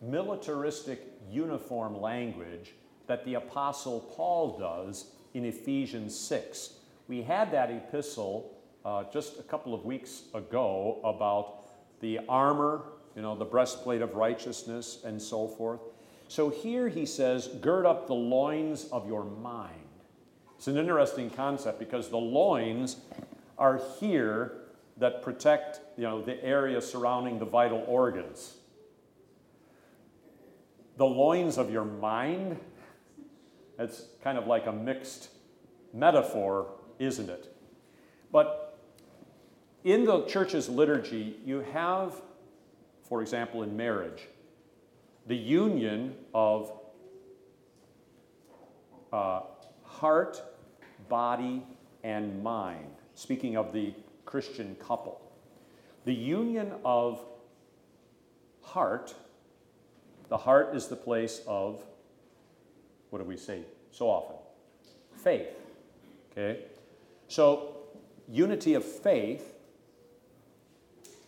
[0.00, 2.74] militaristic uniform language
[3.08, 6.74] that the Apostle Paul does in Ephesians 6.
[7.08, 8.52] We had that epistle
[8.84, 11.64] uh, just a couple of weeks ago about
[12.00, 12.82] the armor,
[13.14, 15.80] you know, the breastplate of righteousness, and so forth.
[16.28, 19.74] So here he says, gird up the loins of your mind.
[20.56, 22.96] It's an interesting concept because the loins
[23.58, 24.52] are here
[24.96, 28.54] that protect, you know, the area surrounding the vital organs.
[30.96, 32.58] The loins of your mind,
[33.78, 35.28] it's kind of like a mixed
[35.92, 37.54] metaphor, isn't it?
[38.30, 38.78] But
[39.82, 42.14] in the church's liturgy, you have,
[43.14, 44.26] for example, in marriage,
[45.28, 46.72] the union of
[49.12, 49.42] uh,
[49.84, 50.42] heart,
[51.08, 51.62] body,
[52.02, 52.90] and mind.
[53.14, 55.20] Speaking of the Christian couple,
[56.04, 57.24] the union of
[58.62, 59.14] heart,
[60.28, 61.84] the heart is the place of,
[63.10, 63.60] what do we say
[63.92, 64.34] so often?
[65.14, 65.54] Faith.
[66.32, 66.64] Okay?
[67.28, 67.76] So,
[68.28, 69.54] unity of faith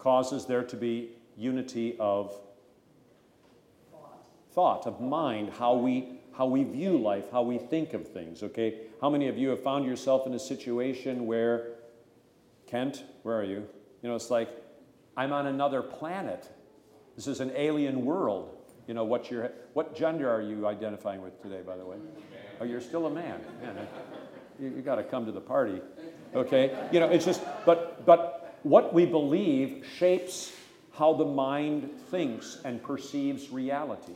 [0.01, 2.35] causes there to be unity of
[4.53, 8.81] thought, of mind, how we how we view life, how we think of things, okay?
[9.01, 11.69] How many of you have found yourself in a situation where
[12.67, 13.67] Kent, where are you?
[14.03, 14.51] You know, it's like
[15.17, 16.47] I'm on another planet.
[17.15, 18.55] This is an alien world.
[18.87, 21.97] You know, what's your what gender are you identifying with today, by the way?
[22.61, 23.41] Oh, you're still a man.
[23.63, 23.87] man
[24.61, 25.81] you, you got to come to the party,
[26.35, 26.89] okay?
[26.93, 30.53] You know, it's just, but but what we believe shapes
[30.97, 34.15] how the mind thinks and perceives reality.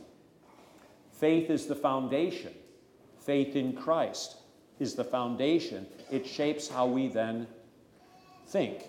[1.11, 2.53] Faith is the foundation.
[3.19, 4.37] Faith in Christ
[4.79, 5.85] is the foundation.
[6.09, 7.45] It shapes how we then
[8.47, 8.85] think.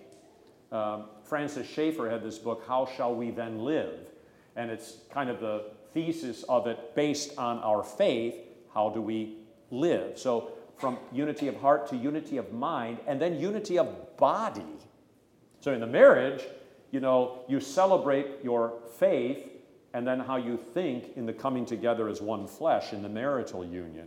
[0.70, 4.00] Um, Francis Schaeffer had this book, How Shall We Then Live?
[4.56, 8.36] And it's kind of the thesis of it based on our faith.
[8.72, 9.36] How do we
[9.70, 10.18] live?
[10.18, 14.64] So, from unity of heart to unity of mind, and then unity of body.
[15.60, 16.42] So, in the marriage,
[16.92, 19.48] you know, you celebrate your faith
[19.94, 23.64] and then how you think in the coming together as one flesh in the marital
[23.64, 24.06] union.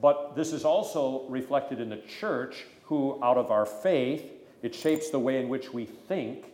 [0.00, 4.24] But this is also reflected in the church, who, out of our faith,
[4.62, 6.52] it shapes the way in which we think.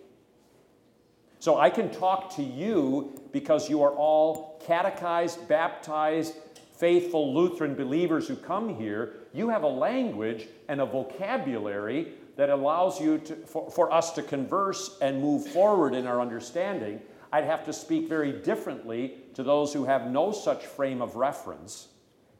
[1.39, 6.35] So I can talk to you because you are all catechized, baptized,
[6.79, 9.14] faithful Lutheran believers who come here.
[9.33, 14.22] You have a language and a vocabulary that allows you to, for, for us to
[14.22, 17.01] converse and move forward in our understanding.
[17.33, 21.89] I'd have to speak very differently to those who have no such frame of reference.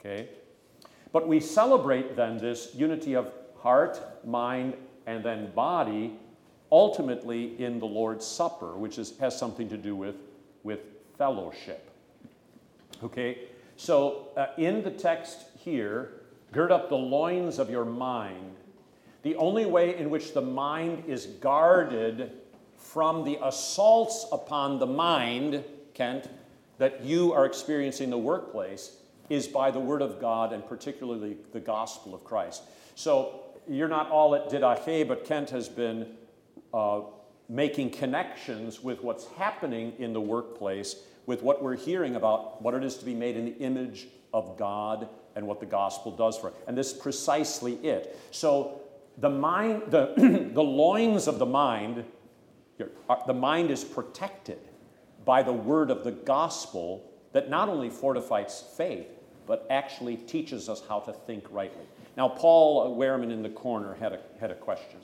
[0.01, 0.29] Okay?
[1.13, 4.75] But we celebrate then this unity of heart, mind,
[5.07, 6.19] and then body
[6.71, 10.17] ultimately in the Lord's Supper, which is, has something to do with
[10.63, 10.81] with
[11.19, 11.91] fellowship.
[13.03, 13.39] Okay?
[13.77, 16.23] So, uh, in the text here,
[16.53, 18.57] gird up the loins of your mind.
[19.23, 22.33] The only way in which the mind is guarded
[22.77, 25.65] from the assaults upon the mind,
[25.95, 26.29] Kent,
[26.79, 28.97] that you are experiencing in the workplace
[29.31, 32.65] is by the Word of God and particularly the gospel of Christ.
[32.97, 36.09] So you're not all at Didache, but Kent has been
[36.75, 37.03] uh,
[37.49, 40.97] making connections with what's happening in the workplace,
[41.27, 44.59] with what we're hearing about what it is to be made in the image of
[44.59, 46.55] God and what the gospel does for it.
[46.67, 48.19] And this is precisely it.
[48.33, 48.81] So
[49.19, 52.05] the mind, the, the loins of the mind,
[53.27, 54.59] the mind is protected
[55.25, 59.07] by the word of the gospel that not only fortifies faith,
[59.47, 61.85] but actually teaches us how to think rightly.
[62.17, 65.01] Now, Paul Wehrman in the corner had a, had a question.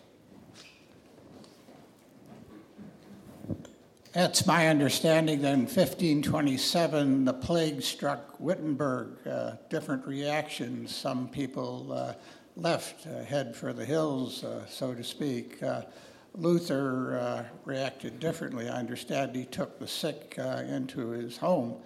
[4.15, 9.19] It's my understanding that in 1527 the plague struck Wittenberg.
[9.27, 10.95] Uh, different reactions.
[10.97, 12.15] Some people uh,
[12.59, 15.63] left, uh, head for the hills, uh, so to speak.
[15.63, 15.83] Uh,
[16.35, 18.69] Luther uh, reacted differently.
[18.69, 21.77] I understand he took the sick into his home.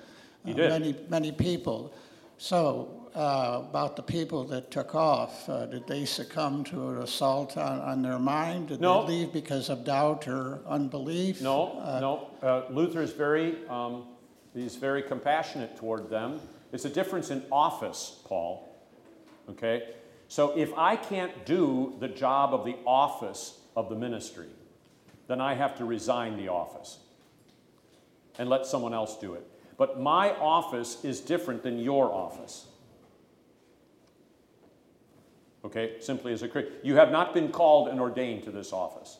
[0.45, 0.69] He did.
[0.69, 1.95] Many, many people.
[2.39, 7.57] So, uh, about the people that took off, uh, did they succumb to an assault
[7.57, 8.69] on, on their mind?
[8.69, 9.07] Did no.
[9.07, 11.41] they leave because of doubt or unbelief?
[11.43, 12.31] No, uh, no.
[12.43, 14.05] Uh, Luther is very, um,
[14.55, 16.41] he's very compassionate toward them.
[16.73, 18.75] It's a difference in office, Paul.
[19.51, 19.85] Okay?
[20.33, 24.49] So if I can't do the job of the office of the ministry,
[25.29, 27.01] then I have to resign the office
[28.39, 29.47] and let someone else do it.
[29.77, 32.65] But my office is different than your office.
[35.67, 36.77] Okay, simply as a Christian.
[36.83, 39.19] You have not been called and ordained to this office.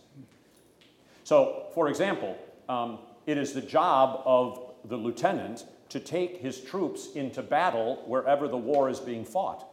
[1.25, 2.39] So, for example,
[2.71, 8.49] um, it is the job of the lieutenant to take his troops into battle wherever
[8.49, 9.69] the war is being fought.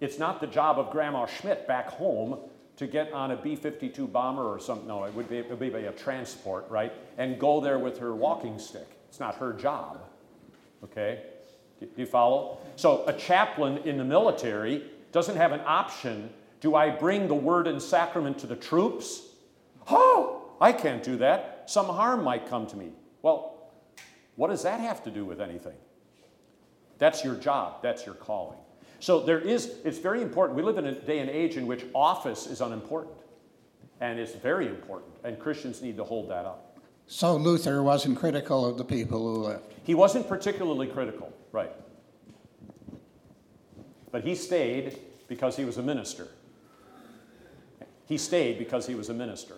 [0.00, 2.38] It's not the job of Grandma Schmidt back home
[2.76, 4.86] to get on a B 52 bomber or something.
[4.86, 6.92] No, it would, be, it would be a transport, right?
[7.16, 8.86] And go there with her walking stick.
[9.08, 10.00] It's not her job.
[10.84, 11.22] Okay?
[11.80, 12.58] Do you follow?
[12.76, 16.30] So, a chaplain in the military doesn't have an option.
[16.60, 19.22] Do I bring the word and sacrament to the troops?
[19.88, 21.64] Oh, I can't do that.
[21.66, 22.92] Some harm might come to me.
[23.22, 23.70] Well,
[24.36, 25.76] what does that have to do with anything?
[26.98, 28.58] That's your job, that's your calling.
[29.06, 30.56] So there is, it's very important.
[30.56, 33.14] We live in a day and age in which office is unimportant.
[34.00, 35.12] And it's very important.
[35.22, 36.80] And Christians need to hold that up.
[37.06, 39.72] So Luther wasn't critical of the people who left?
[39.84, 41.70] He wasn't particularly critical, right.
[44.10, 44.98] But he stayed
[45.28, 46.26] because he was a minister.
[48.06, 49.54] He stayed because he was a minister.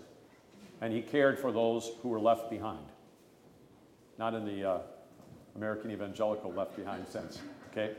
[0.83, 2.85] And he cared for those who were left behind.
[4.19, 4.79] Not in the uh,
[5.57, 7.39] American evangelical left behind sense.
[7.73, 7.95] Okay?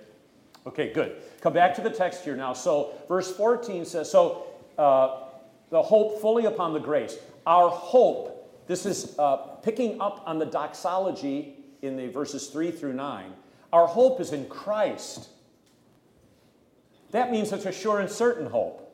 [0.68, 1.18] Okay, good.
[1.42, 2.54] Come back to the text here now.
[2.54, 4.48] So, verse 14 says, So,
[4.78, 5.24] uh,
[5.70, 7.18] the hope fully upon the grace.
[7.46, 12.94] Our hope, this is uh, picking up on the doxology in the verses 3 through
[12.94, 13.34] 9.
[13.72, 15.30] Our hope is in Christ.
[17.12, 18.86] That means it's a sure and certain hope.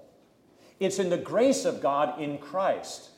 [0.79, 3.09] It's in the grace of God in Christ.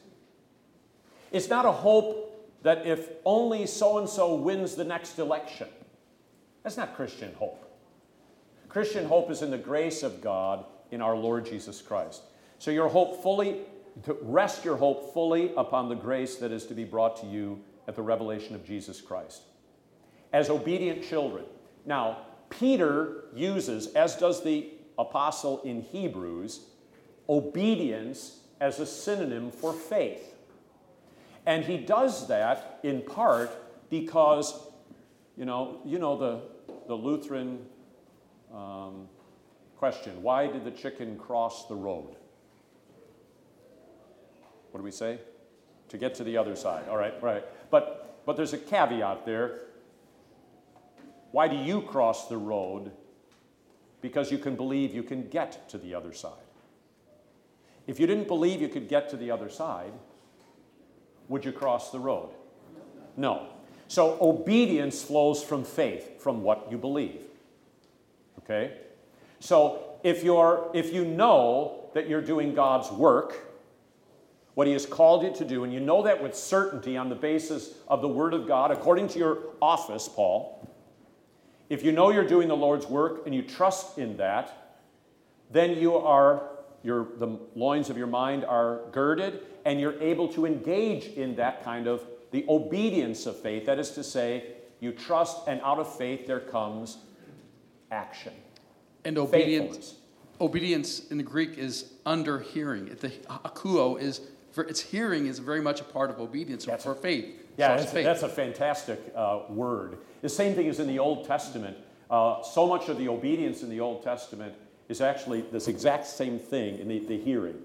[1.31, 5.67] It's not a hope that if only so and so wins the next election.
[6.63, 7.66] That's not Christian hope.
[8.69, 12.21] Christian hope is in the grace of God in our Lord Jesus Christ.
[12.59, 13.61] So your hope fully,
[14.03, 17.61] to rest your hope fully upon the grace that is to be brought to you
[17.87, 19.43] at the revelation of Jesus Christ.
[20.33, 21.45] As obedient children.
[21.85, 26.61] Now, Peter uses, as does the apostle in Hebrews,
[27.29, 30.33] obedience as a synonym for faith.
[31.45, 34.59] And he does that in part because,
[35.37, 36.41] you know, you know the,
[36.87, 37.65] the Lutheran
[38.53, 39.07] um,
[39.77, 42.15] question why did the chicken cross the road?
[44.71, 45.19] What do we say?
[45.89, 46.89] To get to the other side.
[46.89, 47.43] All right, right.
[47.71, 49.61] But, but there's a caveat there.
[51.31, 52.91] Why do you cross the road
[54.01, 56.31] because you can believe you can get to the other side.
[57.87, 59.93] If you didn't believe you could get to the other side,
[61.29, 62.29] would you cross the road?
[63.15, 63.47] No.
[63.87, 67.21] So obedience flows from faith, from what you believe.
[68.49, 68.77] Okay?
[69.39, 73.35] So if you're if you know that you're doing God's work,
[74.53, 77.15] what he has called you to do, and you know that with certainty on the
[77.15, 80.67] basis of the word of God, according to your office, Paul,
[81.69, 84.79] if you know you're doing the Lord's work and you trust in that,
[85.51, 86.49] then you are
[86.83, 91.63] your the loins of your mind are girded and you're able to engage in that
[91.63, 93.65] kind of the obedience of faith.
[93.65, 96.99] That is to say, you trust, and out of faith there comes
[97.91, 98.33] action.
[99.05, 99.95] And obedience,
[100.41, 102.85] obedience in the Greek is under hearing.
[102.85, 104.21] The akuo is
[104.51, 107.25] for its hearing is very much a part of obedience That's for faith.
[107.57, 108.05] Yeah, that's, faith.
[108.05, 109.99] that's a fantastic uh, word.
[110.21, 111.77] The same thing is in the Old Testament.
[112.09, 114.55] Uh, so much of the obedience in the Old Testament
[114.89, 117.55] is actually this exact same thing in the, the hearing.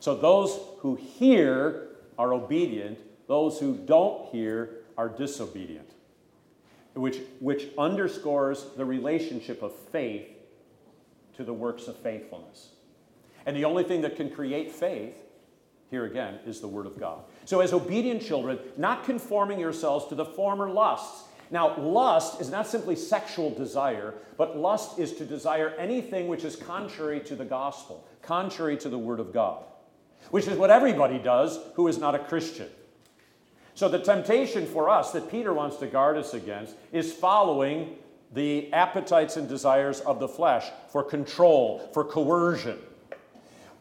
[0.00, 5.89] So those who hear are obedient, those who don't hear are disobedient,
[6.94, 10.28] which, which underscores the relationship of faith
[11.36, 12.70] to the works of faithfulness.
[13.46, 15.16] And the only thing that can create faith,
[15.90, 17.22] here again, is the Word of God.
[17.44, 21.24] So, as obedient children, not conforming yourselves to the former lusts.
[21.50, 26.54] Now, lust is not simply sexual desire, but lust is to desire anything which is
[26.54, 29.64] contrary to the gospel, contrary to the Word of God,
[30.30, 32.68] which is what everybody does who is not a Christian.
[33.80, 37.96] So, the temptation for us that Peter wants to guard us against is following
[38.34, 42.76] the appetites and desires of the flesh for control, for coercion.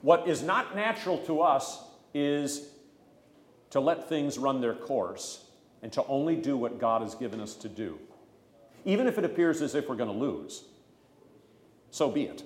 [0.01, 1.83] What is not natural to us
[2.13, 2.69] is
[3.71, 5.43] to let things run their course
[5.81, 7.99] and to only do what God has given us to do,
[8.85, 10.63] even if it appears as if we're going to lose.
[11.91, 12.43] So be it.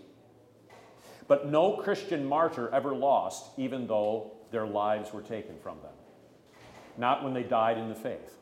[1.27, 5.91] But no Christian martyr ever lost, even though their lives were taken from them.
[6.97, 8.37] Not when they died in the faith.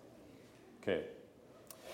[0.81, 1.03] Okay.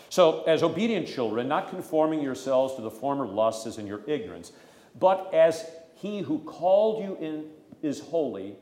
[0.09, 4.53] So, as obedient children, not conforming yourselves to the former lusts as in your ignorance,
[4.97, 7.45] but as he who called you in
[7.81, 8.55] is holy,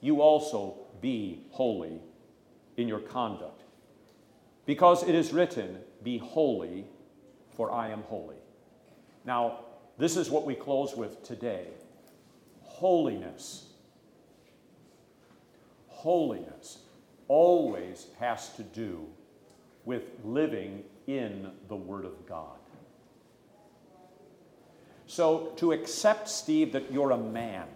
[0.00, 2.00] you also be holy
[2.76, 3.62] in your conduct.
[4.64, 6.86] Because it is written, Be holy,
[7.54, 8.36] for I am holy.
[9.24, 9.60] Now,
[9.98, 11.68] this is what we close with today
[12.62, 13.66] holiness.
[15.88, 16.78] Holiness
[17.28, 19.06] always has to do
[19.84, 22.58] with living in the Word of God.
[25.06, 27.68] So, to accept, Steve, that you're a man,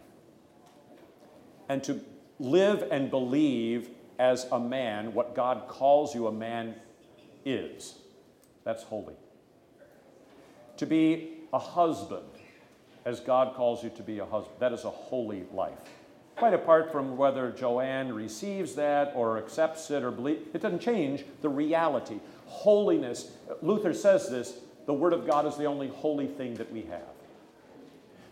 [1.68, 2.00] and to
[2.40, 6.74] live and believe as a man what God calls you a man
[7.44, 7.94] is,
[8.64, 9.14] that's holy.
[10.78, 12.26] To be a husband,
[13.04, 15.78] as God calls you to be a husband, that is a holy life.
[16.36, 21.24] Quite apart from whether Joanne receives that or accepts it or believes, it doesn't change
[21.42, 22.18] the reality.
[22.46, 23.30] Holiness,
[23.62, 24.54] Luther says this
[24.86, 27.02] the Word of God is the only holy thing that we have.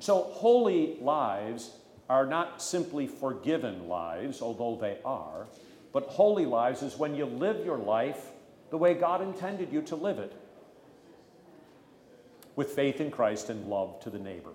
[0.01, 1.73] So, holy lives
[2.09, 5.47] are not simply forgiven lives, although they are,
[5.93, 8.31] but holy lives is when you live your life
[8.71, 10.33] the way God intended you to live it
[12.57, 14.51] with faith in Christ and love to the neighbor.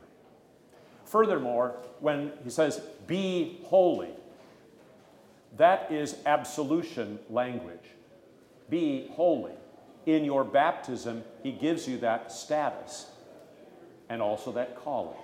[1.13, 4.09] Furthermore, when he says, be holy,
[5.57, 7.85] that is absolution language.
[8.67, 9.51] Be holy.
[10.07, 13.11] In your baptism, he gives you that status
[14.09, 15.19] and also that calling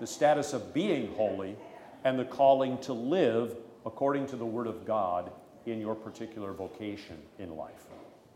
[0.00, 1.54] the status of being holy
[2.02, 3.54] and the calling to live
[3.86, 5.30] according to the Word of God
[5.64, 7.86] in your particular vocation in life.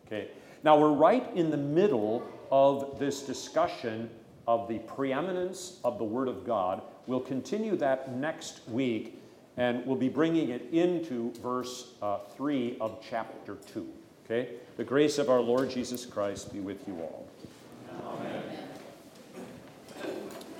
[0.06, 0.28] Okay?
[0.62, 2.22] Now, we're right in the middle
[2.52, 4.10] of this discussion
[4.46, 6.82] of the preeminence of the Word of God.
[7.06, 9.20] We'll continue that next week,
[9.56, 13.88] and we'll be bringing it into verse uh, 3 of chapter 2.
[14.24, 14.50] Okay?
[14.76, 17.26] The grace of our Lord Jesus Christ be with you all.
[18.06, 18.33] Amen.